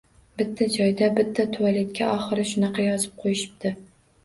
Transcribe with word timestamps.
Bitta 0.41 0.67
joyda 0.75 1.09
bitta 1.19 1.45
tualetga 1.57 2.09
oxiri 2.15 2.49
shunaqa 2.55 2.89
yozib 2.89 3.17
qo‘yishibdi. 3.27 3.77